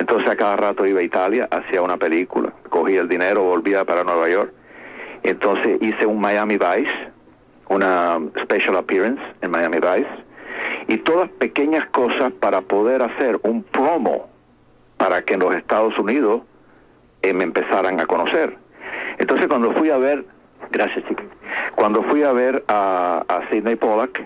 Entonces 0.00 0.28
a 0.28 0.34
cada 0.34 0.56
rato 0.56 0.84
iba 0.84 0.98
a 0.98 1.02
Italia, 1.04 1.48
hacía 1.52 1.82
una 1.82 1.96
película, 1.96 2.52
cogía 2.68 3.00
el 3.00 3.08
dinero, 3.08 3.44
volvía 3.44 3.84
para 3.84 4.02
Nueva 4.02 4.28
York. 4.28 4.52
Entonces 5.22 5.80
hice 5.80 6.04
un 6.04 6.20
Miami 6.20 6.56
Vice, 6.56 7.12
una 7.68 8.18
special 8.42 8.76
appearance 8.76 9.22
en 9.40 9.52
Miami 9.52 9.76
Vice, 9.76 10.10
y 10.88 10.96
todas 10.96 11.30
pequeñas 11.30 11.86
cosas 11.90 12.32
para 12.32 12.60
poder 12.60 13.02
hacer 13.02 13.38
un 13.44 13.62
promo 13.62 14.28
para 14.96 15.22
que 15.22 15.34
en 15.34 15.40
los 15.40 15.54
Estados 15.54 15.96
Unidos 15.96 16.42
eh, 17.24 17.32
me 17.32 17.44
empezaran 17.44 18.00
a 18.00 18.06
conocer. 18.06 18.56
Entonces 19.18 19.46
cuando 19.48 19.72
fui 19.72 19.90
a 19.90 19.98
ver, 19.98 20.24
gracias 20.70 21.04
chica, 21.08 21.22
cuando 21.74 22.02
fui 22.04 22.22
a 22.22 22.32
ver 22.32 22.64
a, 22.68 23.24
a 23.28 23.48
Sidney 23.50 23.76
Pollack, 23.76 24.22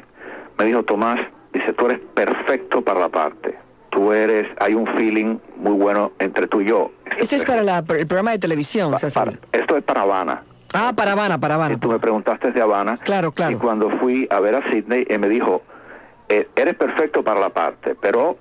me 0.59 0.65
dijo 0.65 0.83
Tomás, 0.83 1.21
dice, 1.53 1.73
tú 1.73 1.87
eres 1.87 2.01
perfecto 2.15 2.83
para 2.83 3.01
la 3.01 3.09
parte. 3.09 3.57
Tú 3.91 4.13
eres, 4.13 4.47
hay 4.61 4.75
un 4.75 4.87
feeling 4.87 5.39
muy 5.57 5.73
bueno 5.73 6.13
entre 6.19 6.47
tú 6.47 6.61
y 6.61 6.67
yo. 6.67 6.91
Esto 7.19 7.37
es 7.37 7.45
para 7.45 7.63
la- 7.63 7.79
el 7.79 8.07
programa 8.07 8.33
de 8.33 8.39
televisión. 8.39 8.91
Pa- 8.93 8.99
César. 8.99 9.25
para- 9.27 9.39
esto 9.53 9.77
es 9.77 9.83
para 9.85 10.03
Habana. 10.03 10.43
Ah, 10.75 10.93
para 10.95 11.13
Habana, 11.13 11.39
para 11.41 11.55
Y 11.55 11.57
Habana. 11.57 11.81
tú 11.81 11.91
me 11.91 11.99
preguntaste 11.99 12.53
de 12.53 12.61
Habana. 12.61 12.99
Claro, 12.99 13.33
claro. 13.33 13.53
Y 13.53 13.57
cuando 13.57 13.89
fui 13.99 14.29
a 14.31 14.41
ver 14.41 14.55
a 14.57 14.71
Sidney, 14.71 15.07
él 15.09 15.19
me 15.19 15.29
dijo, 15.29 15.63
"Eh, 16.29 16.47
eres 16.57 16.75
perfecto 16.75 17.23
para 17.25 17.41
la 17.41 17.49
parte, 17.49 17.95
pero, 17.99 18.37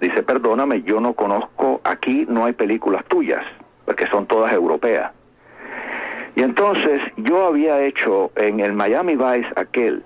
dice, 0.00 0.22
perdóname, 0.22 0.82
yo 0.82 1.00
no 1.00 1.14
conozco, 1.14 1.80
aquí 1.84 2.26
no 2.28 2.44
hay 2.44 2.52
películas 2.52 3.02
tuyas, 3.06 3.42
porque 3.84 4.06
son 4.08 4.26
todas 4.26 4.52
europeas. 4.52 5.12
Y 6.36 6.42
entonces 6.42 7.00
yo 7.16 7.46
había 7.46 7.80
hecho 7.80 8.32
en 8.36 8.60
el 8.60 8.72
Miami 8.72 9.14
Vice 9.14 9.48
aquel, 9.56 10.02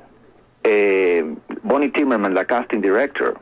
eh, 0.62 1.24
Bonnie 1.62 1.88
Timmerman, 1.88 2.34
la 2.34 2.44
casting 2.44 2.80
director, 2.80 3.38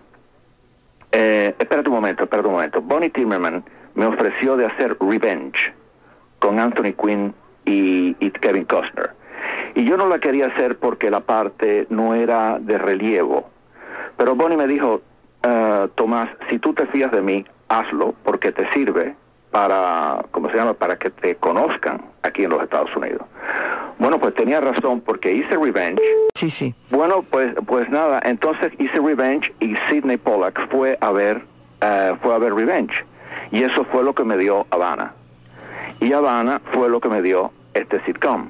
eh, 1.12 1.54
espérate 1.58 1.88
un 1.88 1.94
momento, 1.96 2.24
espérate 2.24 2.48
un 2.48 2.54
momento. 2.54 2.82
Bonnie 2.82 3.10
Timmerman 3.10 3.64
me 3.94 4.06
ofreció 4.06 4.56
de 4.56 4.66
hacer 4.66 4.96
Revenge 5.00 5.72
con 6.38 6.60
Anthony 6.60 6.92
Quinn 6.92 7.34
y, 7.64 8.14
Kevin 8.40 8.64
Costner. 8.64 9.10
Y 9.74 9.84
yo 9.84 9.96
no 9.96 10.06
la 10.08 10.18
quería 10.18 10.46
hacer 10.46 10.78
porque 10.78 11.10
la 11.10 11.20
parte 11.20 11.86
no 11.90 12.14
era 12.14 12.58
de 12.60 12.78
relievo. 12.78 13.48
Pero 14.16 14.34
Bonnie 14.34 14.56
me 14.56 14.66
dijo, 14.66 15.02
"Ah, 15.42 15.88
Tomás, 15.94 16.28
si 16.48 16.58
tú 16.58 16.72
te 16.74 16.86
fías 16.86 17.10
de 17.10 17.22
mí, 17.22 17.44
hazlo 17.68 18.14
porque 18.22 18.52
te 18.52 18.70
sirve 18.72 19.14
para, 19.50 20.24
¿cómo 20.30 20.50
se 20.50 20.56
llama? 20.56 20.74
Para 20.74 20.96
que 20.96 21.10
te 21.10 21.36
conozcan 21.36 22.02
aquí 22.22 22.44
en 22.44 22.50
los 22.50 22.62
Estados 22.62 22.94
Unidos. 22.96 23.22
Bueno, 23.98 24.18
pues 24.18 24.34
tenía 24.34 24.60
razón 24.60 25.00
porque 25.00 25.32
hice 25.32 25.56
Revenge. 25.56 26.02
Sí, 26.34 26.50
sí. 26.50 26.74
Bueno, 26.90 27.22
pues, 27.22 27.54
pues 27.66 27.88
nada, 27.88 28.20
entonces 28.24 28.72
hice 28.78 29.00
Revenge 29.00 29.54
y 29.60 29.74
Sidney 29.88 30.18
Pollack 30.18 30.68
fue 30.70 30.98
a 31.00 31.10
ver, 31.12 31.42
eh, 31.80 32.14
fue 32.22 32.34
a 32.34 32.38
ver 32.38 32.54
Revenge. 32.54 33.04
Y 33.50 33.62
eso 33.62 33.84
fue 33.84 34.02
lo 34.02 34.14
que 34.14 34.24
me 34.24 34.36
dio 34.36 34.66
Habana. 34.70 35.14
Y 36.00 36.12
Habana 36.12 36.60
fue 36.72 36.90
lo 36.90 37.00
que 37.00 37.08
me 37.08 37.22
dio 37.22 37.52
este 37.74 38.04
sitcom. 38.04 38.48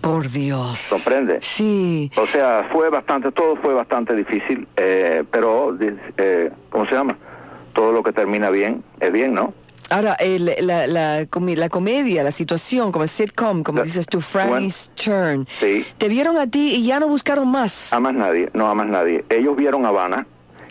Por 0.00 0.30
Dios. 0.30 0.86
¿Comprende? 0.88 1.38
Sí. 1.42 2.10
O 2.16 2.26
sea, 2.26 2.68
fue 2.72 2.88
bastante, 2.88 3.30
todo 3.32 3.56
fue 3.56 3.74
bastante 3.74 4.14
difícil, 4.14 4.66
eh, 4.76 5.24
pero, 5.30 5.76
eh, 6.16 6.50
¿cómo 6.70 6.86
se 6.86 6.94
llama? 6.94 7.16
Todo 7.74 7.92
lo 7.92 8.02
que 8.02 8.12
termina 8.12 8.48
bien 8.48 8.82
es 8.98 9.12
bien, 9.12 9.34
¿no? 9.34 9.52
Ahora, 9.90 10.14
el- 10.20 10.54
la, 10.60 10.86
la, 10.86 11.22
comi- 11.24 11.56
la 11.56 11.68
comedia, 11.68 12.22
la 12.22 12.30
situación, 12.30 12.92
como 12.92 13.02
el 13.02 13.08
sitcom, 13.08 13.62
como 13.64 13.78
La- 13.80 13.84
dices 13.84 14.06
tú, 14.06 14.20
Franny's 14.20 14.88
Turn, 14.94 15.46
Sí. 15.58 15.84
te 15.98 16.08
vieron 16.08 16.36
a 16.38 16.46
ti 16.46 16.76
y 16.76 16.86
ya 16.86 17.00
no 17.00 17.08
buscaron 17.08 17.48
más. 17.50 17.92
A 17.92 17.98
más 17.98 18.14
nadie, 18.14 18.50
no 18.54 18.68
a 18.68 18.74
más 18.74 18.86
nadie. 18.86 19.24
Ellos 19.28 19.56
vieron 19.56 19.84
Habana, 19.84 20.26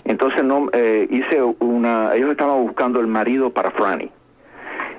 entonces 0.05 0.43
no 0.43 0.69
eh, 0.71 1.05
hice 1.11 1.41
una, 1.59 2.15
ellos 2.15 2.31
estaban 2.31 2.63
buscando 2.65 3.01
el 3.01 3.07
marido 3.07 3.49
para 3.51 3.71
Franny. 3.71 4.09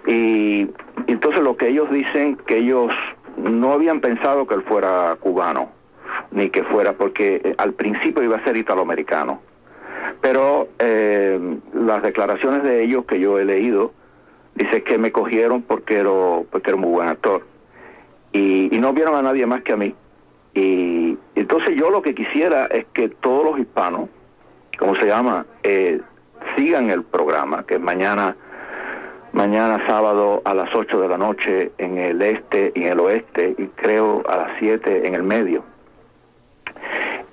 Y 0.07 0.69
entonces 1.07 1.41
lo 1.43 1.57
que 1.57 1.69
ellos 1.69 1.91
dicen 1.91 2.37
que 2.47 2.59
ellos 2.59 2.93
no 3.37 3.73
habían 3.73 4.01
pensado 4.01 4.47
que 4.47 4.55
él 4.55 4.63
fuera 4.63 5.17
cubano, 5.19 5.71
ni 6.31 6.51
que 6.51 6.63
fuera, 6.65 6.93
porque 6.93 7.41
eh, 7.43 7.55
al 7.57 7.73
principio 7.73 8.23
iba 8.23 8.37
a 8.37 8.45
ser 8.45 8.57
italoamericano. 8.57 9.41
Pero 10.21 10.69
eh, 10.79 11.39
las 11.73 12.03
declaraciones 12.03 12.63
de 12.65 12.83
ellos 12.83 13.05
que 13.07 13.19
yo 13.21 13.39
he 13.39 13.45
leído, 13.45 13.93
dice 14.61 14.83
que 14.83 14.99
me 14.99 15.11
cogieron 15.11 15.63
porque 15.63 15.99
era, 15.99 16.11
porque 16.51 16.71
era 16.71 16.77
muy 16.77 16.91
buen 16.91 17.09
actor. 17.09 17.47
Y, 18.33 18.75
y 18.75 18.79
no 18.79 18.93
vieron 18.93 19.15
a 19.15 19.23
nadie 19.23 19.47
más 19.47 19.63
que 19.63 19.73
a 19.73 19.77
mí. 19.77 19.95
Y 20.55 21.17
entonces 21.35 21.77
yo 21.77 21.91
lo 21.91 22.03
que 22.03 22.15
quisiera 22.15 22.67
es 22.67 22.85
que 22.93 23.09
todos 23.09 23.45
los 23.45 23.59
hispanos, 23.59 24.09
¿cómo 24.79 24.95
se 24.97 25.07
llama? 25.07 25.47
Eh, 25.63 26.01
sigan 26.57 26.91
el 26.91 27.05
programa, 27.05 27.65
que 27.65 27.79
mañana, 27.79 28.37
mañana 29.33 29.85
sábado 29.87 30.43
a 30.45 30.55
las 30.55 30.75
8 30.75 31.01
de 31.01 31.09
la 31.09 31.17
noche 31.17 31.73
en 31.79 31.97
el 31.97 32.21
este 32.21 32.73
y 32.75 32.85
en 32.85 32.93
el 32.93 33.01
oeste, 33.01 33.55
y 33.57 33.67
creo 33.69 34.23
a 34.29 34.37
las 34.37 34.51
7 34.59 35.07
en 35.07 35.15
el 35.15 35.23
medio. 35.23 35.65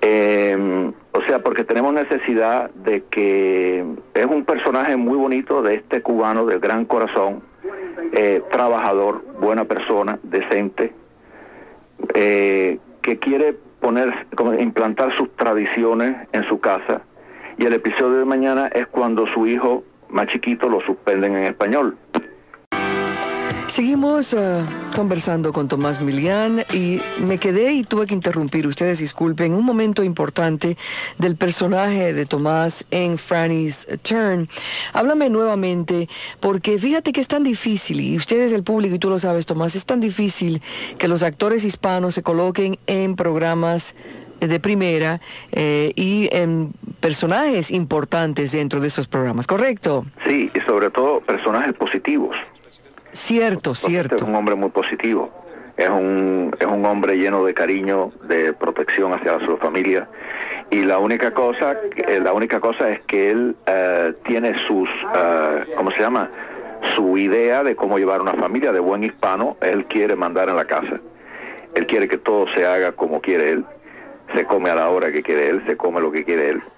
Eh, 0.00 0.92
o 1.18 1.22
sea, 1.22 1.40
porque 1.40 1.64
tenemos 1.64 1.92
necesidad 1.92 2.70
de 2.70 3.02
que 3.10 3.84
es 4.14 4.26
un 4.26 4.44
personaje 4.44 4.96
muy 4.96 5.16
bonito 5.16 5.62
de 5.62 5.74
este 5.74 6.00
cubano 6.00 6.46
del 6.46 6.60
gran 6.60 6.84
corazón, 6.84 7.42
eh, 8.12 8.40
trabajador, 8.52 9.24
buena 9.40 9.64
persona, 9.64 10.20
decente, 10.22 10.92
eh, 12.14 12.78
que 13.02 13.18
quiere 13.18 13.56
poner, 13.80 14.28
como 14.36 14.54
implantar 14.54 15.12
sus 15.16 15.34
tradiciones 15.34 16.28
en 16.30 16.44
su 16.44 16.60
casa. 16.60 17.02
Y 17.56 17.64
el 17.64 17.72
episodio 17.72 18.20
de 18.20 18.24
mañana 18.24 18.68
es 18.68 18.86
cuando 18.86 19.26
su 19.26 19.44
hijo 19.48 19.82
más 20.10 20.28
chiquito 20.28 20.68
lo 20.68 20.80
suspenden 20.82 21.34
en 21.34 21.44
español. 21.44 21.96
Seguimos 23.66 24.34
eh, 24.34 24.64
conversando 24.98 25.52
con 25.52 25.68
Tomás 25.68 26.00
Milián 26.00 26.64
y 26.74 27.00
me 27.20 27.38
quedé 27.38 27.72
y 27.72 27.84
tuve 27.84 28.04
que 28.08 28.14
interrumpir, 28.14 28.66
ustedes 28.66 28.98
disculpen, 28.98 29.54
un 29.54 29.64
momento 29.64 30.02
importante 30.02 30.76
del 31.18 31.36
personaje 31.36 32.12
de 32.12 32.26
Tomás 32.26 32.84
en 32.90 33.16
Franny's 33.16 33.86
Turn. 34.02 34.48
Háblame 34.92 35.30
nuevamente, 35.30 36.08
porque 36.40 36.80
fíjate 36.80 37.12
que 37.12 37.20
es 37.20 37.28
tan 37.28 37.44
difícil, 37.44 38.00
y 38.00 38.16
ustedes 38.16 38.52
el 38.52 38.64
público, 38.64 38.96
y 38.96 38.98
tú 38.98 39.08
lo 39.08 39.20
sabes 39.20 39.46
Tomás, 39.46 39.76
es 39.76 39.86
tan 39.86 40.00
difícil 40.00 40.60
que 40.98 41.06
los 41.06 41.22
actores 41.22 41.64
hispanos 41.64 42.16
se 42.16 42.24
coloquen 42.24 42.76
en 42.88 43.14
programas 43.14 43.94
de 44.40 44.58
primera 44.58 45.20
eh, 45.52 45.92
y 45.94 46.28
en 46.32 46.72
personajes 46.98 47.70
importantes 47.70 48.50
dentro 48.50 48.80
de 48.80 48.88
esos 48.88 49.06
programas, 49.06 49.46
¿correcto? 49.46 50.06
Sí, 50.26 50.50
y 50.52 50.60
sobre 50.62 50.90
todo 50.90 51.20
personajes 51.20 51.72
positivos. 51.74 52.36
Cierto, 53.18 53.72
Porque 53.72 53.86
cierto. 53.86 54.14
este 54.14 54.24
es 54.24 54.30
un 54.30 54.36
hombre 54.36 54.54
muy 54.54 54.70
positivo. 54.70 55.30
Es 55.76 55.88
un, 55.88 56.54
es 56.58 56.66
un 56.66 56.84
hombre 56.86 57.16
lleno 57.18 57.44
de 57.44 57.54
cariño, 57.54 58.10
de 58.24 58.52
protección 58.52 59.12
hacia 59.12 59.38
su 59.44 59.56
familia. 59.58 60.08
Y 60.70 60.82
la 60.84 60.98
única 60.98 61.32
cosa, 61.32 61.76
eh, 61.96 62.20
la 62.20 62.32
única 62.32 62.58
cosa 62.60 62.90
es 62.90 63.00
que 63.02 63.30
él 63.30 63.56
eh, 63.66 64.12
tiene 64.24 64.56
sus, 64.66 64.88
eh, 65.14 65.64
¿cómo 65.76 65.90
se 65.90 66.00
llama? 66.00 66.30
Su 66.94 67.16
idea 67.18 67.62
de 67.62 67.76
cómo 67.76 67.98
llevar 67.98 68.20
una 68.20 68.34
familia 68.34 68.72
de 68.72 68.80
buen 68.80 69.04
hispano. 69.04 69.56
Él 69.60 69.84
quiere 69.86 70.16
mandar 70.16 70.48
en 70.48 70.56
la 70.56 70.64
casa. 70.64 71.00
Él 71.74 71.86
quiere 71.86 72.08
que 72.08 72.18
todo 72.18 72.46
se 72.54 72.66
haga 72.66 72.92
como 72.92 73.20
quiere 73.20 73.50
él. 73.50 73.64
Se 74.34 74.44
come 74.44 74.70
a 74.70 74.74
la 74.74 74.90
hora 74.90 75.10
que 75.12 75.22
quiere 75.22 75.48
él, 75.48 75.62
se 75.66 75.76
come 75.76 76.00
lo 76.00 76.10
que 76.12 76.24
quiere 76.24 76.50
él. 76.50 76.62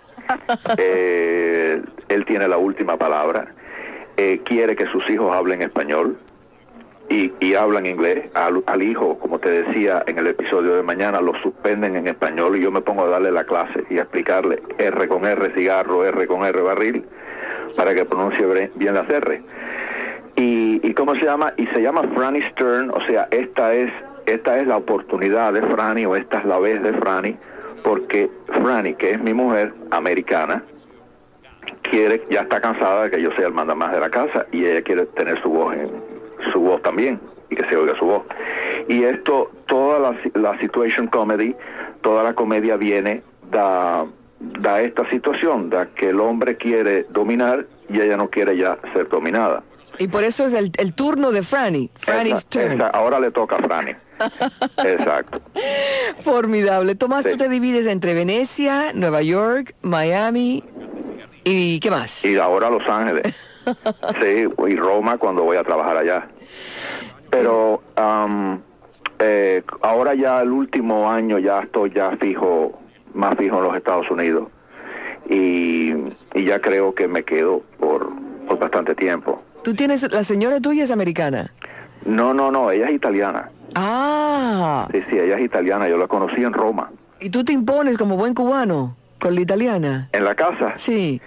Eh, 0.79 1.83
él 2.09 2.25
tiene 2.25 2.47
la 2.49 2.57
última 2.59 2.97
palabra. 2.97 3.49
Eh, 4.17 4.41
quiere 4.45 4.77
que 4.77 4.87
sus 4.87 5.09
hijos 5.11 5.35
hablen 5.35 5.63
español 5.63 6.19
y, 7.11 7.33
y 7.41 7.55
hablan 7.55 7.85
inglés. 7.85 8.31
Al, 8.35 8.63
al 8.67 8.83
hijo, 8.83 9.19
como 9.19 9.39
te 9.39 9.51
decía 9.51 10.03
en 10.07 10.19
el 10.19 10.29
episodio 10.29 10.77
de 10.77 10.83
mañana, 10.83 11.21
lo 11.21 11.35
suspenden 11.43 11.97
en 11.97 12.07
español 12.07 12.57
y 12.57 12.63
yo 12.63 12.71
me 12.71 12.81
pongo 12.81 13.05
a 13.05 13.09
darle 13.09 13.33
la 13.33 13.45
clase 13.45 13.85
y 13.91 13.99
a 13.99 14.03
explicarle 14.03 14.63
R 14.79 15.09
con 15.09 15.27
R 15.27 15.53
cigarro, 15.55 16.05
R 16.07 16.27
con 16.27 16.47
R 16.47 16.63
barril, 16.63 17.05
para 17.77 17.95
que 17.95 18.05
pronuncie 18.05 18.71
bien 18.77 18.95
las 18.95 19.11
R. 19.11 19.43
Y, 20.37 20.81
y 20.83 20.95
cómo 20.95 21.15
se 21.17 21.25
llama 21.25 21.53
y 21.57 21.67
se 21.67 21.83
llama 21.83 22.03
Franny 22.15 22.41
Stern 22.43 22.91
o 22.91 23.01
sea 23.03 23.27
esta 23.33 23.75
es 23.75 23.93
esta 24.27 24.59
es 24.59 24.67
la 24.67 24.77
oportunidad 24.77 25.53
de 25.53 25.61
Franny 25.61 26.07
o 26.07 26.15
esta 26.15 26.39
es 26.39 26.45
la 26.45 26.59
vez 26.59 26.81
de 26.83 26.95
Franny 26.95 27.37
porque 27.83 28.31
Franny 28.47 28.95
que 28.95 29.11
es 29.11 29.21
mi 29.21 29.35
mujer 29.35 29.75
americana 29.91 30.63
quiere 31.83 32.23
ya 32.31 32.43
está 32.43 32.61
cansada 32.61 33.05
de 33.05 33.11
que 33.11 33.21
yo 33.21 33.33
sea 33.33 33.49
el 33.49 33.53
mandamás 33.53 33.93
de 33.93 34.01
la 34.01 34.09
casa 34.09 34.47
y 34.53 34.65
ella 34.65 34.83
quiere 34.83 35.05
tener 35.07 35.43
su 35.43 35.51
voz 35.51 35.75
en 35.75 35.91
su 36.53 36.61
voz 36.61 36.83
también 36.83 37.21
y 37.51 37.57
que 37.57 37.65
se 37.69 37.77
oiga 37.77 37.97
su 37.99 38.05
voz 38.07 38.23
y 38.89 39.03
esto 39.05 39.51
toda 39.67 39.99
la, 39.99 40.17
la 40.35 40.59
situation 40.61 41.07
comedy 41.09 41.55
toda 42.03 42.23
la 42.23 42.35
comedia 42.35 42.77
viene 42.77 43.23
da 43.51 44.07
da 44.39 44.81
esta 44.81 45.09
situación 45.11 45.69
da 45.71 45.87
que 45.87 46.11
el 46.11 46.21
hombre 46.21 46.57
quiere 46.57 47.05
dominar 47.11 47.67
y 47.89 48.01
ella 48.01 48.17
no 48.17 48.31
quiere 48.31 48.57
ya 48.57 48.79
ser 48.95 49.09
dominada 49.09 49.63
Y 49.99 50.09
por 50.09 50.23
eso 50.25 50.47
es 50.47 50.55
el, 50.55 50.71
el 50.79 50.95
turno 50.95 51.31
de 51.31 51.43
Franny. 51.43 51.91
Franny's 51.99 52.39
Esa- 52.39 52.49
turn. 52.49 52.73
esa- 52.73 52.87
ahora 52.89 53.21
le 53.21 53.31
toca 53.33 53.57
a 53.57 53.59
Franny. 53.59 53.93
Exacto. 54.85 55.41
Formidable. 56.23 56.95
Tomás, 56.95 57.25
Sí. 57.25 57.33
tú 57.33 57.37
te 57.39 57.49
divides 57.49 57.87
entre 57.87 58.15
Venecia, 58.15 58.93
Nueva 58.95 59.23
York, 59.23 59.75
Miami 59.83 60.63
y 61.45 61.81
¿qué 61.81 61.91
más? 61.91 62.25
Y 62.25 62.37
ahora 62.37 62.71
Los 62.71 62.87
Ángeles. 62.89 63.37
Sí, 64.21 64.47
y 64.69 64.77
Roma 64.77 65.19
cuando 65.19 65.45
voy 65.45 65.57
a 65.59 65.63
trabajar 65.63 65.97
allá. 65.99 66.27
Pero 67.29 67.83
am, 67.95 68.59
eh, 69.19 69.63
ahora 69.83 70.15
ya 70.15 70.41
el 70.41 70.51
último 70.51 71.11
año 71.11 71.39
ya 71.39 71.61
estoy 71.61 71.91
ya 71.93 72.11
fijo, 72.17 72.81
más 73.13 73.37
fijo 73.37 73.59
en 73.59 73.65
los 73.65 73.77
Estados 73.77 74.11
Unidos. 74.11 74.49
Y, 75.29 75.93
y 76.35 76.45
ya 76.45 76.61
creo 76.61 76.95
que 76.95 77.07
me 77.07 77.23
quedo 77.23 77.63
por, 77.79 78.11
por 78.49 78.59
bastante 78.59 78.95
tiempo. 78.95 79.41
Tú 79.63 79.75
tienes, 79.75 80.11
la 80.11 80.25
señora 80.25 80.59
tuya 80.61 80.85
es 80.85 80.91
americana. 80.91 81.53
No, 82.05 82.33
no, 82.35 82.51
no, 82.51 82.71
ella 82.71 82.87
es 82.89 82.95
italiana. 82.95 83.51
Ah, 83.75 84.89
Sí, 84.91 85.03
sí, 85.11 85.19
ella 85.19 85.37
es 85.37 85.45
italiana. 85.45 85.87
Yo 85.89 85.99
la 85.99 86.09
conocí 86.09 86.43
en 86.43 86.53
Roma. 86.55 86.91
y 87.21 87.29
tú 87.31 87.45
te 87.45 87.53
impones 87.53 87.99
como 87.99 88.17
buen 88.17 88.35
cubano 88.35 88.97
con 89.21 89.35
la 89.35 89.41
italiana. 89.43 90.09
¿En 90.13 90.25
la 90.25 90.35
casa? 90.35 90.75
Sí, 90.77 91.21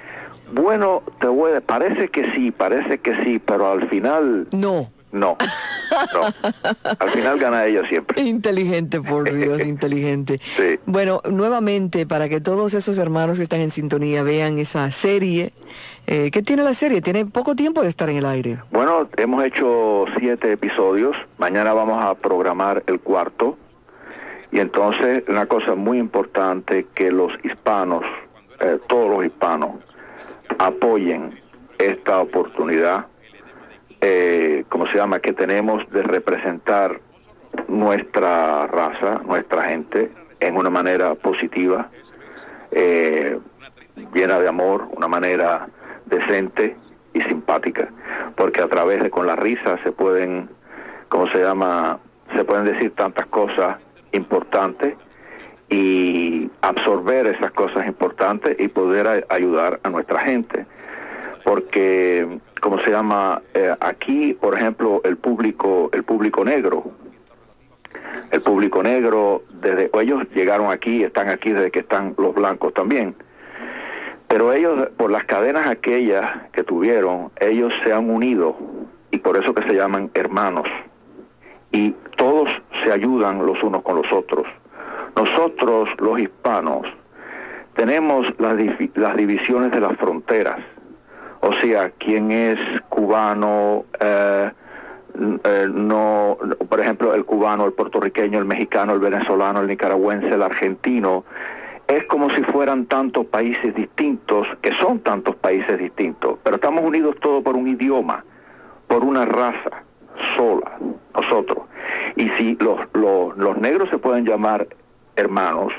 Bueno, 0.52 1.04
te 1.20 1.28
voy 1.28 1.54
a... 1.54 1.62
Parece 1.62 2.10
que 2.10 2.32
sí, 2.34 2.52
parece 2.52 2.98
que 3.00 3.16
sí, 3.24 3.40
pero 3.40 3.72
al 3.72 3.88
final... 3.90 4.48
no. 4.52 4.92
No, 5.14 5.38
no. 6.16 6.52
Al 7.00 7.10
final 7.12 7.38
gana 7.38 7.68
ella 7.68 7.88
siempre. 7.88 8.20
Inteligente, 8.24 9.00
por 9.00 9.32
Dios, 9.32 9.62
inteligente. 9.66 10.42
Sí. 10.58 10.80
Bueno, 10.88 11.22
nuevamente, 11.30 12.08
para 12.08 12.28
que 12.30 12.42
todos 12.42 12.74
esos 12.74 12.98
hermanos 12.98 13.38
que 13.38 13.44
están 13.44 13.60
en 13.62 13.70
sintonía 13.70 14.24
vean 14.24 14.58
esa 14.58 14.90
serie, 14.90 15.54
eh, 16.08 16.32
¿qué 16.32 16.42
tiene 16.42 16.64
la 16.64 16.74
serie? 16.74 17.04
Tiene 17.04 17.28
poco 17.28 17.56
tiempo 17.56 17.84
de 17.84 17.90
estar 17.90 18.10
en 18.10 18.18
el 18.18 18.26
aire. 18.26 18.58
Bueno, 18.72 19.08
hemos 19.18 19.44
hecho 19.44 20.06
siete 20.18 20.52
episodios. 20.52 21.16
Mañana 21.38 21.74
vamos 21.74 22.04
a 22.04 22.16
programar 22.16 22.82
el 22.88 23.00
cuarto. 23.00 23.56
Y 24.54 24.60
entonces, 24.60 25.24
una 25.28 25.48
cosa 25.48 25.74
muy 25.74 25.98
importante, 25.98 26.86
que 26.94 27.12
los 27.12 27.34
hispanos, 27.44 28.06
eh, 28.60 28.78
todos 28.88 29.10
los 29.10 29.26
hispanos, 29.26 29.72
apoyen 30.60 31.40
esta 31.80 32.20
oportunidad, 32.20 33.08
eh, 34.00 34.64
como 34.70 34.86
se 34.86 34.98
llama, 35.00 35.20
que 35.22 35.34
tenemos 35.34 35.90
de 35.90 36.04
representar 36.04 37.02
nuestra 37.68 38.68
raza, 38.68 39.24
nuestra 39.26 39.64
gente, 39.64 40.12
en 40.40 40.56
una 40.56 40.70
manera 40.70 41.16
positiva, 41.16 41.90
eh, 42.70 43.40
llena 44.14 44.40
de 44.40 44.48
amor, 44.48 44.88
una 44.96 45.08
manera 45.08 45.68
decente 46.06 46.78
y 47.16 47.22
simpática, 47.22 47.90
porque 48.36 48.62
a 48.62 48.68
través 48.68 49.02
de 49.02 49.10
con 49.10 49.26
la 49.26 49.36
risa 49.36 49.80
se 49.82 49.92
pueden, 49.92 50.48
como 51.10 51.28
se 51.30 51.40
llama, 51.40 51.98
se 52.36 52.44
pueden 52.44 52.66
decir 52.66 52.92
tantas 52.92 53.26
cosas 53.26 53.78
importantes 54.14 54.96
y 55.70 56.50
absorber 56.62 57.28
esas 57.28 57.52
cosas 57.52 57.88
importantes 57.88 58.56
y 58.60 58.68
poder 58.68 59.26
ayudar 59.30 59.80
a 59.84 59.90
nuestra 59.90 60.20
gente. 60.20 60.66
Porque 61.44 62.40
como 62.62 62.80
se 62.80 62.92
llama 62.92 63.42
Eh, 63.54 63.76
aquí 63.82 64.34
por 64.34 64.58
ejemplo 64.58 65.02
el 65.04 65.18
público 65.18 65.90
el 65.94 66.04
público 66.04 66.44
negro 66.44 66.92
el 68.32 68.42
público 68.42 68.82
negro 68.82 69.44
desde 69.62 69.92
ellos 70.02 70.26
llegaron 70.34 70.72
aquí 70.72 71.04
están 71.04 71.30
aquí 71.30 71.52
desde 71.52 71.70
que 71.72 71.80
están 71.80 72.16
los 72.18 72.34
blancos 72.34 72.74
también. 72.74 73.16
Pero 74.28 74.54
ellos 74.54 74.90
por 74.98 75.12
las 75.12 75.26
cadenas 75.26 75.68
aquellas 75.68 76.26
que 76.52 76.64
tuvieron 76.64 77.32
ellos 77.40 77.74
se 77.84 77.94
han 77.94 78.10
unido 78.10 78.56
y 79.12 79.18
por 79.20 79.38
eso 79.38 79.54
que 79.54 79.64
se 79.64 79.76
llaman 79.76 80.10
hermanos 80.16 80.68
y 81.74 81.94
todos 82.16 82.50
se 82.84 82.92
ayudan 82.92 83.46
los 83.46 83.62
unos 83.62 83.82
con 83.82 83.98
los 83.98 84.12
otros. 84.14 84.48
Nosotros 85.16 85.90
los 86.00 86.20
hispanos 86.20 86.88
tenemos 87.76 88.34
las, 88.40 88.56
divi- 88.56 88.92
las 88.96 89.18
divisiones 89.18 89.72
de 89.72 89.82
las 89.82 89.98
fronteras. 89.98 90.60
O 91.42 91.52
sea, 91.54 91.90
quién 91.98 92.32
es 92.32 92.58
cubano, 92.88 93.84
eh, 94.00 94.50
eh, 95.44 95.68
no, 95.74 96.38
por 96.70 96.80
ejemplo, 96.80 97.14
el 97.14 97.26
cubano, 97.26 97.66
el 97.66 97.74
puertorriqueño, 97.74 98.40
el 98.40 98.46
mexicano, 98.46 98.94
el 98.94 99.00
venezolano, 99.00 99.60
el 99.60 99.68
nicaragüense, 99.68 100.30
el 100.30 100.42
argentino, 100.42 101.26
es 101.88 102.06
como 102.06 102.30
si 102.30 102.42
fueran 102.44 102.86
tantos 102.86 103.26
países 103.26 103.76
distintos, 103.76 104.48
que 104.62 104.72
son 104.76 105.00
tantos 105.00 105.36
países 105.36 105.78
distintos, 105.78 106.40
pero 106.44 106.56
estamos 106.56 106.84
unidos 106.86 107.16
todos 107.20 107.44
por 107.44 107.58
un 107.58 107.68
idioma, 107.68 108.24
por 108.88 109.04
una 109.04 109.26
raza 109.26 109.84
sola, 110.36 110.78
nosotros. 111.16 111.60
Y 112.16 112.30
si 112.30 112.56
los, 112.60 112.80
los, 112.94 113.36
los 113.38 113.58
negros 113.58 113.90
se 113.90 113.98
pueden 113.98 114.26
llamar 114.26 114.68
hermanos, 115.16 115.74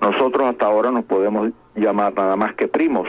nosotros 0.00 0.48
hasta 0.48 0.66
ahora 0.66 0.90
nos 0.90 1.04
podemos 1.04 1.50
llamar 1.74 2.14
nada 2.14 2.36
más 2.36 2.54
que 2.54 2.68
primos 2.68 3.08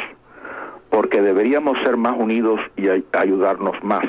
porque 0.89 1.22
deberíamos 1.22 1.78
ser 1.80 1.96
más 1.96 2.17
unidos 2.20 2.60
y 2.76 2.89
ay- 2.89 3.06
ayudarnos 3.13 3.82
más. 3.84 4.04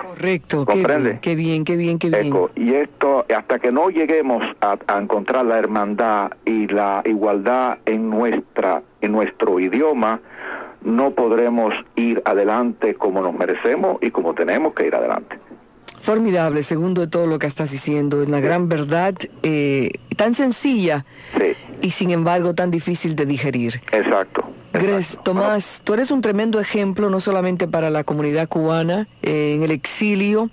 Correcto. 0.00 0.64
qué 0.64 0.72
¿Comprende? 0.72 1.08
bien, 1.10 1.20
Qué 1.20 1.34
bien, 1.34 1.64
qué 1.64 1.76
bien, 1.76 1.98
qué 1.98 2.08
bien. 2.10 2.26
Eco, 2.28 2.50
y 2.54 2.74
esto, 2.74 3.26
hasta 3.34 3.58
que 3.58 3.72
no 3.72 3.90
lleguemos 3.90 4.44
a, 4.60 4.76
a 4.86 4.98
encontrar 4.98 5.44
la 5.46 5.58
hermandad 5.58 6.30
y 6.44 6.68
la 6.68 7.02
igualdad 7.04 7.78
en 7.86 8.08
nuestra, 8.08 8.82
en 9.00 9.12
nuestro 9.12 9.58
idioma, 9.58 10.20
no 10.82 11.10
podremos 11.10 11.74
ir 11.96 12.22
adelante 12.24 12.94
como 12.94 13.20
nos 13.20 13.34
merecemos 13.34 13.98
y 14.00 14.10
como 14.12 14.32
tenemos 14.34 14.74
que 14.74 14.86
ir 14.86 14.94
adelante. 14.94 15.38
Formidable, 16.06 16.62
segundo 16.62 17.00
de 17.00 17.08
todo 17.08 17.26
lo 17.26 17.40
que 17.40 17.48
estás 17.48 17.72
diciendo, 17.72 18.24
la 18.28 18.38
gran 18.38 18.68
verdad 18.68 19.14
eh, 19.42 19.90
tan 20.16 20.34
sencilla 20.36 21.04
Sí, 21.36 21.52
y 21.82 21.90
sin 21.90 22.12
embargo 22.12 22.54
tan 22.54 22.70
difícil 22.70 23.16
de 23.16 23.26
digerir. 23.26 23.80
exacto. 23.90 24.44
Gres. 24.72 25.18
Tomás, 25.24 25.80
tú 25.82 25.94
eres 25.94 26.12
un 26.12 26.20
tremendo 26.20 26.60
ejemplo 26.60 27.10
no 27.10 27.18
solamente 27.18 27.66
para 27.66 27.90
la 27.90 28.04
comunidad 28.04 28.46
cubana 28.48 29.08
eh, 29.22 29.54
en 29.56 29.64
el 29.64 29.72
exilio, 29.72 30.50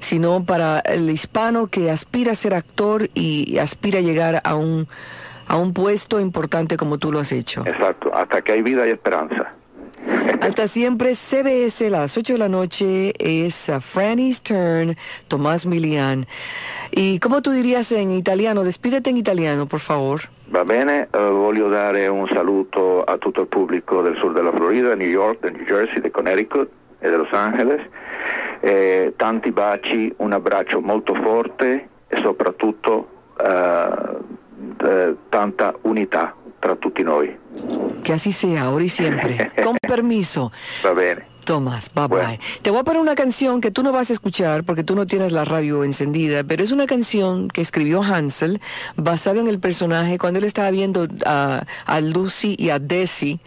sino 0.00 0.42
para 0.44 0.80
el 0.80 1.08
hispano 1.08 1.68
que 1.68 1.88
aspira 1.90 2.32
a 2.32 2.34
ser 2.34 2.54
actor 2.54 3.08
y 3.14 3.58
aspira 3.58 4.00
a 4.00 4.02
llegar 4.02 4.40
a 4.42 4.56
un, 4.56 4.88
a 5.46 5.56
un 5.56 5.72
puesto 5.72 6.18
importante 6.18 6.76
como 6.76 6.98
tú 6.98 7.12
lo 7.12 7.20
has 7.20 7.30
hecho. 7.30 7.62
Exacto, 7.64 8.12
hasta 8.12 8.42
que 8.42 8.52
hay 8.52 8.62
vida 8.62 8.84
y 8.88 8.90
esperanza. 8.90 9.52
Hasta 10.40 10.68
siempre, 10.68 11.14
CBS, 11.14 11.90
las 11.90 12.16
8 12.16 12.34
de 12.34 12.38
la 12.38 12.48
noche, 12.48 13.12
es 13.18 13.68
uh, 13.68 13.80
Franny's 13.80 14.42
Turn, 14.42 14.96
Tomás 15.28 15.66
Milian. 15.66 16.26
¿Y 16.90 17.18
cómo 17.18 17.42
tú 17.42 17.50
dirías 17.50 17.90
en 17.92 18.12
italiano? 18.12 18.62
Despídete 18.62 19.10
en 19.10 19.16
italiano, 19.16 19.66
por 19.66 19.80
favor. 19.80 20.20
Va 20.54 20.62
bene, 20.62 21.08
eh, 21.12 21.18
voglio 21.18 21.68
dare 21.68 22.06
un 22.06 22.28
saluto 22.28 23.02
a 23.02 23.18
tutto 23.18 23.40
il 23.40 23.48
pubblico 23.48 24.02
del 24.02 24.16
sud 24.18 24.34
della 24.34 24.52
Florida, 24.52 24.94
New 24.94 25.08
York, 25.08 25.40
del 25.40 25.54
New 25.54 25.64
Jersey, 25.64 26.00
di 26.00 26.10
Connecticut 26.10 26.70
e 27.00 27.10
di 27.10 27.16
Los 27.16 27.32
Angeles. 27.32 27.80
Eh, 28.60 29.14
tanti 29.16 29.50
baci, 29.50 30.12
un 30.18 30.32
abbraccio 30.32 30.80
molto 30.80 31.14
forte 31.14 31.88
e 32.06 32.20
soprattutto 32.22 33.08
eh, 33.42 35.14
tanta 35.28 35.74
unità 35.82 36.34
tra 36.58 36.76
tutti 36.76 37.02
noi. 37.02 37.36
Que 38.02 38.12
así 38.12 38.32
sea, 38.32 38.64
ahora 38.64 38.84
y 38.84 38.88
siempre. 38.88 39.50
Con 39.64 39.76
permiso. 39.82 40.52
Va 40.84 40.92
bene. 40.92 41.22
Tomás, 41.44 41.88
bye 41.94 42.08
Bueno. 42.08 42.28
bye. 42.28 42.40
Te 42.60 42.70
voy 42.70 42.80
a 42.80 42.82
poner 42.82 43.00
una 43.00 43.14
canción 43.14 43.60
que 43.60 43.70
tú 43.70 43.84
no 43.84 43.92
vas 43.92 44.10
a 44.10 44.12
escuchar 44.14 44.64
porque 44.64 44.82
tú 44.82 44.96
no 44.96 45.06
tienes 45.06 45.30
la 45.30 45.44
radio 45.44 45.84
encendida, 45.84 46.42
pero 46.42 46.64
es 46.64 46.72
una 46.72 46.86
canción 46.88 47.46
que 47.48 47.60
escribió 47.60 48.02
Hansel 48.02 48.60
basada 48.96 49.40
en 49.40 49.46
el 49.46 49.60
personaje 49.60 50.18
cuando 50.18 50.40
él 50.40 50.44
estaba 50.44 50.72
viendo 50.72 51.06
a, 51.24 51.62
a 51.84 52.00
Lucy 52.00 52.56
y 52.58 52.70
a 52.70 52.80
Desi. 52.80 53.38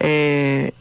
Eh, 0.00 0.72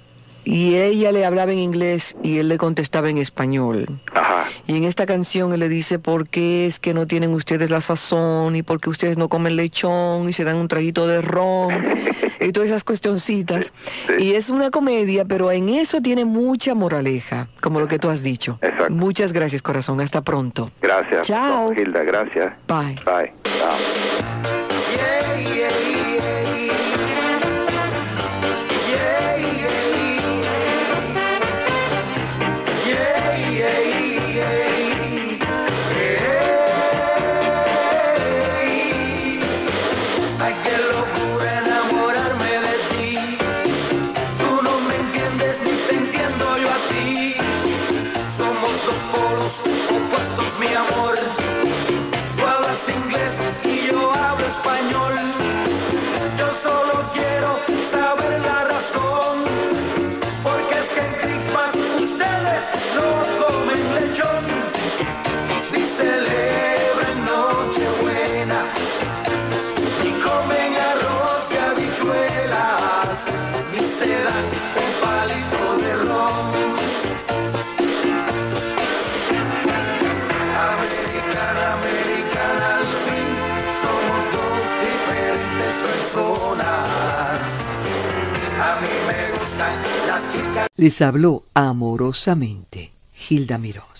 y 0.46 0.76
ella 0.76 1.12
le 1.14 1.24
hablaba 1.24 1.54
en 1.54 1.60
inglés 1.60 2.18
y 2.22 2.40
él 2.40 2.50
le 2.50 2.58
contestaba 2.58 3.10
en 3.10 3.18
español. 3.18 3.86
ajá, 4.14 4.48
Y 4.68 4.76
en 4.76 4.84
esta 4.84 5.06
canción 5.06 5.54
él 5.54 5.62
le 5.62 5.70
dice 5.70 6.00
por 6.00 6.28
qué 6.28 6.66
es 6.66 6.80
que 6.80 6.94
no 6.94 7.08
tienen 7.08 7.34
ustedes 7.34 7.70
la 7.70 7.80
sazón 7.80 8.56
y 8.58 8.62
por 8.64 8.82
qué 8.82 8.90
ustedes 8.90 9.18
no 9.18 9.30
comen 9.30 9.56
lechón 9.56 10.28
y 10.28 10.34
se 10.34 10.44
dan 10.44 10.58
un 10.58 10.68
traguito 10.68 11.08
de 11.08 11.22
ron 11.22 11.72
y 12.44 12.52
todas 12.52 12.70
esas 12.70 12.84
cuestioncitas. 12.84 13.66
Sí, 13.66 13.92
sí. 14.08 14.24
Y 14.24 14.34
es 14.36 14.50
una 14.50 14.72
comedia, 14.72 15.26
pero 15.26 15.52
en 15.52 15.70
eso 15.70 16.02
tiene 16.02 16.26
mucha 16.26 16.74
moraleja, 16.74 17.48
como 17.62 17.80
lo 17.80 17.88
que 17.88 18.00
tú 18.00 18.10
has 18.10 18.24
dicho. 18.24 18.60
Exacto. 18.62 18.94
Muchas 18.94 19.34
gracias, 19.34 19.62
corazón. 19.62 20.02
Hasta 20.02 20.22
pronto. 20.22 20.72
gracias. 20.82 21.28
Ciao. 21.28 21.72
Hilda, 21.74 22.04
gracias. 22.04 22.54
Bye. 22.68 22.96
Bye. 23.06 23.34
Ciao. 23.44 24.63
Dan 74.34 74.46
un 74.84 74.92
palito 75.02 75.66
de 75.84 75.94
ron. 76.08 76.46
Americana, 80.74 81.64
americana, 81.80 82.70
somos 83.82 84.22
dos 84.36 84.62
diferentes 84.86 85.74
personas. 85.88 87.40
A 88.70 88.72
mí 88.82 88.94
me 89.08 89.20
gustan 89.38 89.76
las 90.08 90.22
chicas. 90.32 90.68
Les 90.78 91.02
habló 91.02 91.44
amorosamente 91.54 92.92
Hilda 93.30 93.58
Mirós. 93.60 93.93